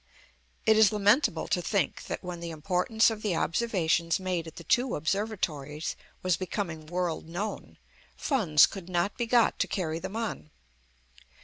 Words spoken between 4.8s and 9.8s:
Observatories was becoming world known, funds could not be got to